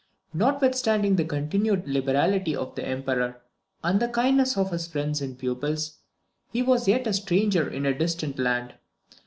[0.33, 3.39] Notwithstanding the continued liberality of the Emperor,
[3.83, 5.99] and the kindness of his friends and pupils,
[6.51, 8.73] he was yet a stranger in a distant land.